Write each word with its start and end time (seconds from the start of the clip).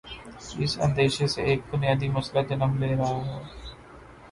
اس 0.63 0.71
اندیشے 0.81 1.27
سے 1.33 1.41
ایک 1.49 1.61
بنیادی 1.71 2.07
مسئلہ 2.09 2.41
جنم 2.49 2.71
لے 2.79 2.91
رہاہے۔ 2.95 3.39